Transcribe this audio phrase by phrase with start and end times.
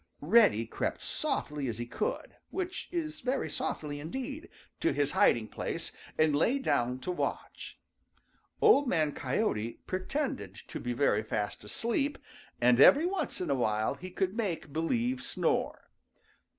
[0.23, 5.91] Reddy crept softly as he could, which is very softly indeed, to his hiding place
[6.17, 7.77] and lay down to watch.
[8.63, 12.17] Old Man Coyote pretended to be very fast asleep,
[12.59, 15.91] and every once in a while he would make believe snore.